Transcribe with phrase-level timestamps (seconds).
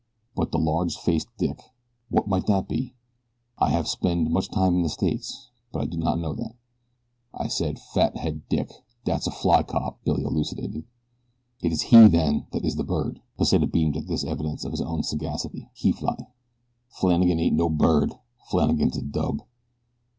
[0.35, 1.61] "But the large faced dick
[2.09, 2.95] what might that be?
[3.59, 6.55] I have spend much time in the States, but I do not know that."
[7.35, 8.71] "I said 'fat head dick'
[9.05, 10.85] dat's a fly cop," Billy elucidated.
[11.61, 14.81] "It is he then that is the bird." Pesita beamed at this evidence of his
[14.81, 15.69] own sagacity.
[15.75, 16.17] "He fly."
[16.89, 18.11] "Flannagan ain't no bird
[18.49, 19.43] Flannagan's a dub."